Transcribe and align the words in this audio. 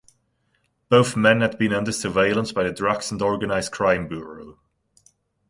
Both 0.89 1.15
men 1.15 1.41
had 1.41 1.59
been 1.59 1.73
under 1.73 1.91
surveillance 1.91 2.51
by 2.51 2.63
the 2.63 2.71
Drugs 2.71 3.11
and 3.11 3.21
Organised 3.21 3.71
Crime 3.71 4.07
Bureau. 4.07 4.57